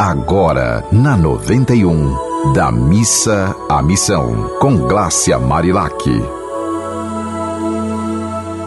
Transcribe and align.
Agora, 0.00 0.82
na 0.90 1.14
91, 1.14 2.54
da 2.54 2.72
missa 2.72 3.54
à 3.68 3.82
missão, 3.82 4.50
com 4.58 4.74
Glácia 4.88 5.38
Marilac. 5.38 6.08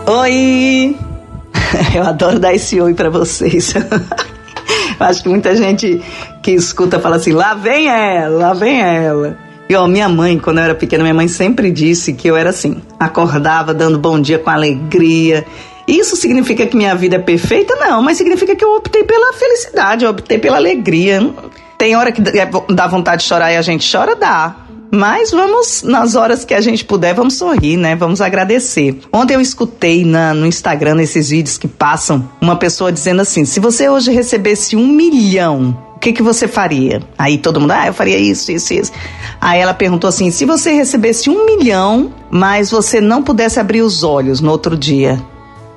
Oi! 0.06 0.96
Eu 1.96 2.04
adoro 2.04 2.40
dar 2.40 2.54
esse 2.54 2.80
oi 2.80 2.94
para 2.94 3.10
vocês. 3.10 3.74
Acho 5.00 5.24
que 5.24 5.30
muita 5.30 5.56
gente 5.56 6.04
que 6.44 6.52
escuta 6.52 6.99
fala 6.99 7.15
assim: 7.15 7.31
lá 7.31 7.56
vem 7.56 7.88
ela, 7.88 8.38
lá 8.38 8.54
vem 8.54 8.79
ela. 8.79 9.36
E 9.68 9.76
ó, 9.76 9.88
minha 9.88 10.08
mãe, 10.08 10.38
quando 10.38 10.60
eu 10.60 10.65
era 10.65 10.76
pequena, 10.76 11.02
minha 11.02 11.15
mãe 11.15 11.28
sempre 11.28 11.72
disse 11.72 12.13
que 12.13 12.28
eu 12.28 12.38
era 12.38 12.52
assim: 12.52 12.79
acordava 13.00 13.74
dando 13.74 13.97
bom 13.97 14.22
dia 14.22 14.38
com 14.38 14.52
alegria. 14.52 15.44
Isso 15.88 16.16
significa 16.16 16.66
que 16.66 16.77
minha 16.77 16.95
vida 16.95 17.18
é 17.18 17.20
perfeita? 17.20 17.76
Não, 17.76 18.02
mas 18.02 18.18
significa 18.18 18.55
que 18.55 18.63
eu 18.63 18.76
optei 18.76 19.04
pela 19.04 19.34
felicidade, 19.34 20.05
eu 20.05 20.12
optei 20.12 20.38
pela 20.38 20.58
alegria. 20.58 21.34
Tem 21.77 21.95
hora 21.95 22.12
que 22.12 22.22
dá 22.22 22.88
vontade 22.88 23.23
de 23.23 23.27
chorar 23.27 23.52
e 23.52 23.57
a 23.57 23.62
gente 23.62 23.90
chora? 23.90 24.16
Dá. 24.16 24.55
Mas 24.95 25.31
vamos, 25.31 25.81
nas 25.81 26.13
horas 26.13 26.45
que 26.45 26.54
a 26.54 26.62
gente 26.62 26.85
puder, 26.85 27.16
vamos 27.16 27.34
sorrir, 27.34 27.77
né? 27.77 27.95
Vamos 27.95 28.21
agradecer. 28.21 28.99
Ontem 29.12 29.34
eu 29.34 29.41
escutei 29.41 30.05
na, 30.05 30.35
no 30.35 30.45
Instagram, 30.45 30.93
nesses 30.93 31.30
vídeos 31.30 31.57
que 31.57 31.67
passam, 31.67 32.29
uma 32.40 32.55
pessoa 32.57 32.91
dizendo 32.91 33.23
assim: 33.23 33.43
se 33.43 33.59
você 33.59 33.90
hoje 33.90 34.12
recebesse 34.12 34.76
um 34.76 34.85
milhão, 34.85 35.76
o 35.95 35.99
que, 35.99 36.13
que 36.13 36.21
você 36.21 36.48
faria? 36.48 37.02
Aí 37.18 37.40
todo 37.40 37.59
mundo, 37.59 37.71
ah, 37.71 37.88
eu 37.88 37.93
faria 37.93 38.20
isso, 38.20 38.52
isso, 38.52 38.71
isso. 38.71 38.91
Aí 39.41 39.59
ela 39.59 39.73
perguntou 39.73 40.07
assim: 40.07 40.29
se 40.29 40.45
você 40.45 40.73
recebesse 40.73 41.27
um 41.27 41.43
milhão, 41.43 42.13
mas 42.29 42.70
você 42.70 43.02
não 43.02 43.23
pudesse 43.23 43.59
abrir 43.59 43.81
os 43.81 44.04
olhos 44.04 44.41
no 44.41 44.52
outro 44.52 44.77
dia, 44.77 45.20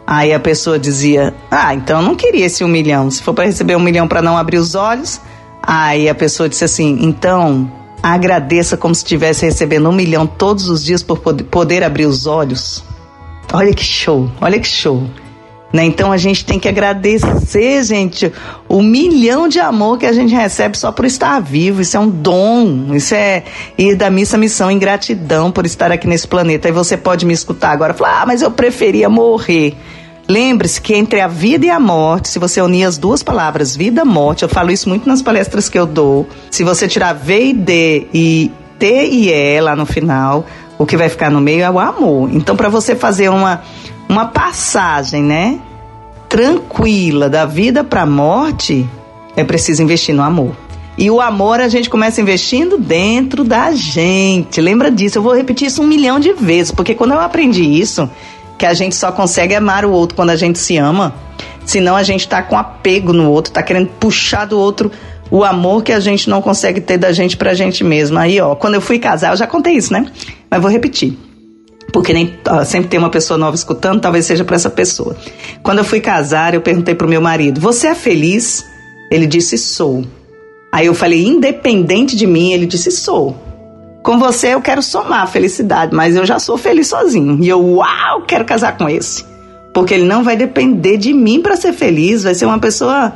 Aí 0.07 0.33
a 0.33 0.39
pessoa 0.39 0.79
dizia: 0.79 1.35
Ah, 1.51 1.75
então 1.75 2.01
eu 2.01 2.07
não 2.07 2.15
queria 2.15 2.47
esse 2.47 2.63
um 2.63 2.69
milhão. 2.69 3.11
Se 3.11 3.23
for 3.23 3.35
para 3.35 3.45
receber 3.45 3.77
um 3.77 3.81
milhão 3.81 4.07
para 4.07 4.23
não 4.23 4.37
abrir 4.37 4.59
os 4.59 4.75
olhos. 4.75 5.21
Aí 5.63 6.09
a 6.09 6.15
pessoa 6.15 6.49
disse 6.49 6.65
assim: 6.65 6.99
Então 7.01 7.71
agradeça 8.03 8.77
como 8.77 8.95
se 8.95 9.03
estivesse 9.03 9.45
recebendo 9.45 9.89
um 9.89 9.93
milhão 9.93 10.27
todos 10.27 10.69
os 10.69 10.85
dias 10.85 11.03
por 11.03 11.19
poder 11.19 11.83
abrir 11.83 12.07
os 12.07 12.27
olhos. 12.27 12.85
Olha 13.53 13.75
que 13.75 13.85
show, 13.85 14.31
olha 14.41 14.61
que 14.61 14.69
show. 14.69 15.03
Né? 15.73 15.85
Então 15.85 16.13
a 16.13 16.17
gente 16.17 16.45
tem 16.45 16.59
que 16.59 16.69
agradecer, 16.69 17.83
gente, 17.83 18.33
o 18.69 18.81
milhão 18.81 19.49
de 19.49 19.59
amor 19.59 19.99
que 19.99 20.07
a 20.07 20.13
gente 20.13 20.33
recebe 20.33 20.79
só 20.79 20.93
por 20.93 21.05
estar 21.05 21.41
vivo. 21.41 21.83
Isso 21.83 21.97
é 21.97 22.01
um 22.01 22.09
dom. 22.09 22.95
Isso 22.95 23.15
é 23.15 23.43
ir 23.77 23.97
da 23.97 24.09
missa 24.09 24.39
missão 24.39 24.71
em 24.71 24.79
gratidão 24.79 25.51
por 25.51 25.67
estar 25.67 25.91
aqui 25.91 26.07
nesse 26.07 26.29
planeta. 26.29 26.69
Aí 26.69 26.73
você 26.73 26.97
pode 26.97 27.27
me 27.27 27.35
escutar 27.35 27.73
agora 27.73 27.93
e 27.93 27.97
falar: 27.97 28.23
ah, 28.23 28.27
mas 28.27 28.43
eu 28.43 28.51
preferia 28.51 29.09
morrer. 29.09 29.77
Lembre-se 30.29 30.81
que 30.81 30.95
entre 30.95 31.21
a 31.21 31.29
vida 31.29 31.67
e 31.67 31.71
a 31.71 31.79
morte, 31.79 32.29
se 32.29 32.39
você 32.39 32.61
unir 32.61 32.85
as 32.85 32.99
duas 32.99 33.23
palavras, 33.23 33.77
vida 33.77 34.03
e 34.03 34.05
morte, 34.05 34.43
eu 34.43 34.49
falo 34.49 34.73
isso 34.73 34.89
muito 34.89 35.09
nas 35.09 35.23
palestras 35.23 35.69
que 35.69 35.79
eu 35.79 35.87
dou. 35.87 36.29
Se 36.51 36.65
você 36.65 36.89
tirar 36.89 37.13
V 37.13 37.45
e 37.45 37.53
D 37.53 38.07
e 38.13 38.51
T 38.79 39.07
e 39.07 39.31
E 39.31 39.61
lá 39.61 39.77
no 39.77 39.87
final, 39.87 40.45
o 40.77 40.85
que 40.85 40.97
vai 40.97 41.09
ficar 41.09 41.31
no 41.31 41.41
meio 41.41 41.63
é 41.63 41.71
o 41.71 41.79
amor. 41.79 42.29
Então, 42.33 42.57
para 42.57 42.69
você 42.69 42.97
fazer 42.97 43.29
uma, 43.29 43.63
uma 44.09 44.27
passagem, 44.27 45.23
né, 45.23 45.61
tranquila 46.29 47.31
da 47.31 47.47
vida 47.47 47.85
para 47.85 48.03
a 48.03 48.07
morte, 48.07 48.85
é 49.37 49.45
preciso 49.45 49.83
investir 49.83 50.15
no 50.15 50.23
amor. 50.23 50.57
E 50.99 51.11
o 51.11 51.21
amor 51.21 51.61
a 51.61 51.69
gente 51.69 51.91
começa 51.91 52.21
investindo 52.21 52.79
dentro 52.79 53.45
da 53.45 53.71
gente. 53.73 54.61
Lembra 54.61 54.91
disso? 54.91 55.19
Eu 55.19 55.23
vou 55.23 55.35
repetir 55.35 55.69
isso 55.69 55.83
um 55.83 55.87
milhão 55.87 56.19
de 56.19 56.33
vezes, 56.33 56.73
porque 56.73 56.95
quando 56.95 57.13
eu 57.13 57.21
aprendi 57.21 57.63
isso, 57.63 58.11
que 58.59 58.67
a 58.67 58.75
gente 58.75 58.95
só 58.95 59.13
consegue 59.13 59.55
amar 59.55 59.85
o 59.85 59.91
outro 59.91 60.17
quando 60.17 60.31
a 60.31 60.37
gente 60.37 60.59
se 60.59 60.77
ama. 60.77 61.15
Senão 61.65 61.97
a 61.97 62.03
gente 62.03 62.29
tá 62.29 62.43
com 62.43 62.57
apego 62.57 63.13
no 63.13 63.31
outro, 63.31 63.53
tá 63.53 63.63
querendo 63.63 63.89
puxar 63.99 64.45
do 64.45 64.59
outro 64.59 64.91
o 65.31 65.45
amor 65.45 65.83
que 65.83 65.93
a 65.93 66.01
gente 66.01 66.31
não 66.31 66.41
consegue 66.41 66.81
ter 66.81 66.97
da 66.99 67.13
gente 67.13 67.37
pra 67.37 67.55
gente 67.55 67.83
mesma. 67.83 68.21
Aí, 68.21 68.41
ó, 68.41 68.55
quando 68.55 68.75
eu 68.75 68.81
fui 68.81 68.99
casar, 68.99 69.33
eu 69.33 69.37
já 69.37 69.47
contei 69.47 69.75
isso, 69.75 69.93
né? 69.93 70.07
Mas 70.49 70.63
vou 70.63 70.71
repetir. 70.71 71.19
Porque 71.93 72.13
nem 72.13 72.39
ó, 72.49 72.65
sempre 72.65 72.89
tem 72.89 72.99
uma 72.99 73.11
pessoa 73.11 73.39
nova 73.39 73.57
escutando, 73.57 74.01
talvez 74.01 74.27
seja 74.27 74.45
para 74.45 74.57
essa 74.57 74.71
pessoa. 74.71 75.17
Quando 75.63 75.79
eu 75.79 75.85
fui 75.85 76.01
casar, 76.01 76.55
eu 76.55 76.61
perguntei 76.61 76.95
pro 76.95 77.09
meu 77.09 77.21
marido: 77.21 77.61
"Você 77.61 77.89
é 77.89 77.95
feliz?" 77.95 78.65
Ele 79.11 79.27
disse: 79.27 79.57
"Sou". 79.57 80.05
Aí 80.71 80.87
eu 80.87 80.95
falei: 80.95 81.25
"Independente 81.25 82.17
de 82.17 82.27
mim?" 82.27 82.53
Ele 82.53 82.67
disse: 82.67 82.91
"Sou". 82.91 83.37
Com 84.07 84.21
você 84.21 84.55
eu 84.55 84.61
quero 84.61 84.81
somar 84.83 85.23
a 85.23 85.27
felicidade, 85.27 85.93
mas 85.93 86.15
eu 86.15 86.25
já 86.25 86.39
sou 86.39 86.57
feliz 86.57 86.87
sozinho. 86.87 87.43
E 87.43 87.49
eu, 87.49 87.61
uau, 87.61 88.23
quero 88.23 88.45
casar 88.45 88.77
com 88.77 88.89
esse. 88.89 89.27
Porque 89.75 89.95
ele 89.95 90.05
não 90.05 90.23
vai 90.23 90.37
depender 90.37 90.97
de 90.97 91.13
mim 91.13 91.43
para 91.43 91.57
ser 91.57 91.73
feliz, 91.73 92.23
vai 92.23 92.33
ser 92.33 92.47
uma 92.47 92.61
pessoa, 92.61 93.13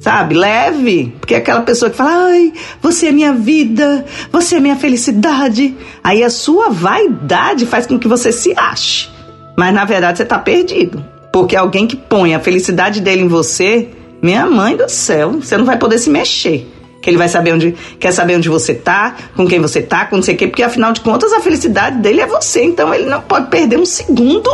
sabe, 0.00 0.34
leve. 0.34 1.14
Porque 1.20 1.32
é 1.32 1.38
aquela 1.38 1.60
pessoa 1.60 1.92
que 1.92 1.96
fala, 1.96 2.26
ai, 2.26 2.52
você 2.82 3.06
é 3.06 3.12
minha 3.12 3.32
vida, 3.32 4.04
você 4.32 4.56
é 4.56 4.60
minha 4.60 4.74
felicidade. 4.74 5.76
Aí 6.02 6.24
a 6.24 6.28
sua 6.28 6.70
vaidade 6.70 7.64
faz 7.64 7.86
com 7.86 7.96
que 7.96 8.08
você 8.08 8.32
se 8.32 8.52
ache. 8.56 9.08
Mas 9.56 9.72
na 9.72 9.84
verdade 9.84 10.18
você 10.18 10.24
tá 10.24 10.40
perdido. 10.40 11.04
Porque 11.32 11.54
alguém 11.54 11.86
que 11.86 11.94
põe 11.94 12.34
a 12.34 12.40
felicidade 12.40 13.00
dele 13.00 13.22
em 13.22 13.28
você, 13.28 13.90
minha 14.20 14.44
mãe 14.44 14.76
do 14.76 14.88
céu, 14.88 15.34
você 15.34 15.56
não 15.56 15.64
vai 15.64 15.78
poder 15.78 15.98
se 15.98 16.10
mexer 16.10 16.66
que 17.06 17.10
ele 17.10 17.18
vai 17.18 17.28
saber 17.28 17.52
onde 17.52 17.72
quer 18.00 18.10
saber 18.10 18.34
onde 18.34 18.48
você 18.48 18.74
tá, 18.74 19.14
com 19.36 19.46
quem 19.46 19.60
você 19.60 19.80
tá, 19.80 20.06
com 20.06 20.16
não 20.16 20.24
sei 20.24 20.34
o 20.34 20.38
quê, 20.38 20.48
porque 20.48 20.64
afinal 20.64 20.92
de 20.92 21.00
contas 21.00 21.32
a 21.32 21.38
felicidade 21.38 21.98
dele 21.98 22.20
é 22.20 22.26
você, 22.26 22.64
então 22.64 22.92
ele 22.92 23.08
não 23.08 23.20
pode 23.20 23.46
perder 23.46 23.78
um 23.78 23.86
segundo 23.86 24.50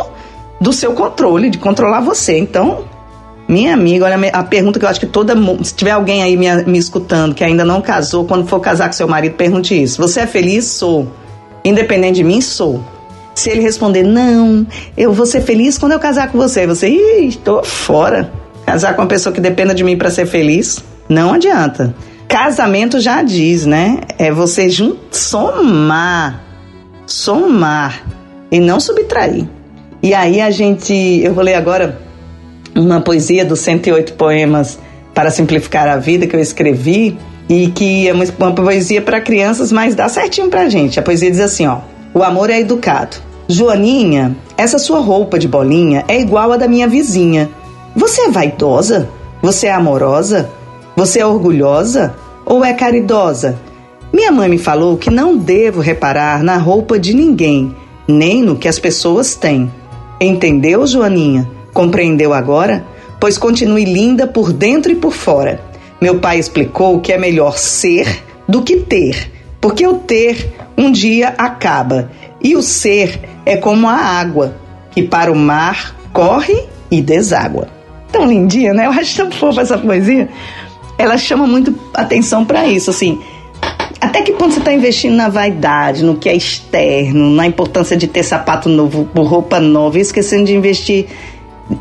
do 0.61 0.71
seu 0.71 0.93
controle, 0.93 1.49
de 1.49 1.57
controlar 1.57 2.01
você. 2.01 2.37
Então, 2.37 2.83
minha 3.47 3.73
amiga, 3.73 4.05
olha 4.05 4.29
a 4.31 4.43
pergunta 4.43 4.77
que 4.77 4.85
eu 4.85 4.89
acho 4.89 4.99
que 4.99 5.07
toda 5.07 5.35
se 5.63 5.73
tiver 5.73 5.89
alguém 5.89 6.21
aí 6.21 6.37
me, 6.37 6.47
me 6.65 6.77
escutando 6.77 7.33
que 7.33 7.43
ainda 7.43 7.65
não 7.65 7.81
casou, 7.81 8.23
quando 8.25 8.45
for 8.45 8.59
casar 8.59 8.85
com 8.85 8.93
seu 8.93 9.07
marido, 9.07 9.33
pergunte 9.33 9.81
isso. 9.81 9.99
Você 9.99 10.19
é 10.19 10.27
feliz? 10.27 10.65
Sou. 10.65 11.07
Independente 11.65 12.17
de 12.17 12.23
mim, 12.23 12.39
sou. 12.39 12.83
Se 13.33 13.49
ele 13.49 13.61
responder, 13.61 14.03
não, 14.03 14.63
eu 14.95 15.11
vou 15.11 15.25
ser 15.25 15.41
feliz 15.41 15.79
quando 15.79 15.93
eu 15.93 15.99
casar 15.99 16.31
com 16.31 16.37
você, 16.37 16.67
você, 16.67 16.87
estou 16.87 17.63
fora. 17.63 18.31
Casar 18.63 18.95
com 18.95 19.01
uma 19.01 19.07
pessoa 19.07 19.33
que 19.33 19.41
dependa 19.41 19.73
de 19.73 19.83
mim 19.83 19.97
para 19.97 20.11
ser 20.11 20.27
feliz, 20.27 20.83
não 21.09 21.33
adianta. 21.33 21.95
Casamento 22.33 22.99
já 22.99 23.21
diz, 23.21 23.63
né? 23.63 23.99
É 24.17 24.31
você 24.31 24.67
somar, 25.11 26.43
somar 27.05 28.03
e 28.51 28.59
não 28.59 28.79
subtrair. 28.79 29.47
E 30.01 30.15
aí 30.15 30.41
a 30.41 30.49
gente, 30.49 30.95
eu 31.23 31.31
vou 31.31 31.43
ler 31.43 31.53
agora 31.53 32.01
uma 32.75 32.99
poesia 33.01 33.45
dos 33.45 33.59
108 33.59 34.13
poemas 34.13 34.79
para 35.13 35.29
simplificar 35.29 35.87
a 35.87 35.97
vida 35.97 36.25
que 36.25 36.35
eu 36.35 36.39
escrevi 36.39 37.19
e 37.47 37.67
que 37.67 38.07
é 38.07 38.13
uma, 38.13 38.25
poesia 38.51 38.99
para 38.99 39.21
crianças, 39.21 39.71
mas 39.71 39.93
dá 39.93 40.09
certinho 40.09 40.49
pra 40.49 40.67
gente. 40.67 40.99
A 40.99 41.03
poesia 41.03 41.29
diz 41.29 41.39
assim, 41.39 41.67
ó: 41.67 41.81
O 42.15 42.23
amor 42.23 42.49
é 42.49 42.59
educado. 42.59 43.15
Joaninha, 43.47 44.35
essa 44.57 44.79
sua 44.79 45.01
roupa 45.01 45.37
de 45.37 45.47
bolinha 45.47 46.03
é 46.07 46.19
igual 46.19 46.51
à 46.51 46.57
da 46.57 46.67
minha 46.67 46.87
vizinha. 46.87 47.47
Você 47.95 48.21
é 48.21 48.31
vaidosa? 48.31 49.07
Você 49.39 49.67
é 49.67 49.71
amorosa? 49.71 50.49
Você 50.95 51.19
é 51.19 51.25
orgulhosa 51.25 52.15
ou 52.45 52.63
é 52.63 52.71
caridosa? 52.73 53.57
Minha 54.13 54.31
mãe 54.31 54.47
me 54.47 54.59
falou 54.59 54.95
que 54.95 55.09
não 55.09 55.35
devo 55.35 55.81
reparar 55.81 56.43
na 56.43 56.57
roupa 56.57 56.99
de 56.99 57.15
ninguém, 57.15 57.75
nem 58.07 58.43
no 58.43 58.55
que 58.55 58.67
as 58.67 58.77
pessoas 58.77 59.33
têm. 59.33 59.71
Entendeu, 60.21 60.85
Joaninha? 60.85 61.49
Compreendeu 61.73 62.31
agora? 62.31 62.85
Pois 63.19 63.39
continue 63.39 63.85
linda 63.85 64.27
por 64.27 64.53
dentro 64.53 64.91
e 64.91 64.95
por 64.95 65.13
fora. 65.13 65.59
Meu 65.99 66.19
pai 66.19 66.37
explicou 66.37 66.99
que 66.99 67.11
é 67.11 67.17
melhor 67.17 67.57
ser 67.57 68.23
do 68.47 68.61
que 68.61 68.77
ter, 68.77 69.31
porque 69.59 69.87
o 69.87 69.95
ter 69.95 70.53
um 70.77 70.91
dia 70.91 71.33
acaba 71.37 72.11
e 72.39 72.55
o 72.55 72.61
ser 72.61 73.19
é 73.45 73.57
como 73.57 73.87
a 73.87 73.95
água 73.95 74.55
que 74.91 75.01
para 75.01 75.31
o 75.31 75.35
mar 75.35 75.95
corre 76.13 76.67
e 76.91 77.01
deságua. 77.01 77.67
Tão 78.11 78.27
lindinha, 78.27 78.75
né? 78.75 78.85
Eu 78.85 78.91
acho 78.91 79.15
tão 79.15 79.31
fofa 79.31 79.61
essa 79.61 79.77
poesia 79.77 80.29
ela 80.97 81.17
chama 81.17 81.47
muito 81.47 81.73
atenção 81.93 82.45
para 82.45 82.67
isso, 82.67 82.89
assim. 82.89 83.19
Até 83.99 84.21
que 84.21 84.33
ponto 84.33 84.51
você 84.53 84.59
está 84.59 84.73
investindo 84.73 85.15
na 85.15 85.29
vaidade, 85.29 86.03
no 86.03 86.15
que 86.15 86.27
é 86.27 86.35
externo, 86.35 87.29
na 87.29 87.47
importância 87.47 87.95
de 87.95 88.05
ter 88.05 88.23
sapato 88.23 88.67
novo, 88.67 89.07
roupa 89.15 89.59
nova, 89.59 89.97
e 89.97 90.01
esquecendo 90.01 90.45
de 90.45 90.53
investir, 90.53 91.07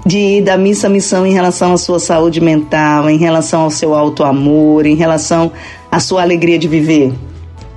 de 0.07 0.19
ir 0.19 0.43
da 0.43 0.57
missa 0.57 0.87
à 0.87 0.91
missão 0.91 1.27
em 1.27 1.33
relação 1.33 1.73
à 1.73 1.77
sua 1.77 1.99
saúde 1.99 2.41
mental, 2.41 3.11
em 3.11 3.19
relação 3.19 3.63
ao 3.63 3.71
seu 3.71 3.95
alto 3.95 4.23
amor, 4.23 4.87
em 4.87 4.95
relação 4.95 5.51
à 5.91 5.99
sua 5.99 6.23
alegria 6.23 6.59
de 6.59 6.69
viver? 6.69 7.13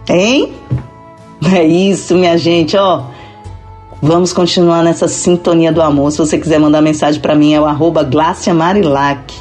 Hein? 0.07 0.53
É 1.53 1.63
isso, 1.63 2.15
minha 2.15 2.37
gente, 2.37 2.77
ó. 2.77 3.03
Vamos 4.01 4.31
continuar 4.31 4.83
nessa 4.83 5.07
sintonia 5.07 5.71
do 5.71 5.81
amor. 5.81 6.11
Se 6.11 6.19
você 6.19 6.37
quiser 6.37 6.59
mandar 6.59 6.81
mensagem 6.81 7.19
para 7.19 7.35
mim, 7.35 7.53
é 7.53 7.59
o 7.59 7.65
arroba 7.65 8.07
Marilac. 8.53 9.33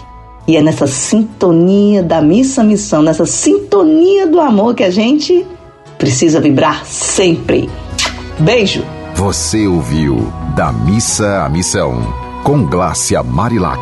E 0.47 0.57
é 0.57 0.63
nessa 0.63 0.87
sintonia 0.87 2.03
da 2.03 2.21
missa 2.21 2.63
missão, 2.63 3.03
nessa 3.03 3.25
sintonia 3.25 4.27
do 4.27 4.41
amor 4.41 4.75
que 4.75 4.85
a 4.85 4.91
gente 4.91 5.47
precisa 5.97 6.41
vibrar 6.41 6.85
sempre. 6.85 7.69
Beijo! 8.39 8.85
Você 9.15 9.67
ouviu 9.67 10.33
Da 10.57 10.73
Missa 10.73 11.45
à 11.45 11.49
Missão, 11.49 11.95
com 12.43 12.67
Glácia 12.67 13.23
Marilac. 13.23 13.81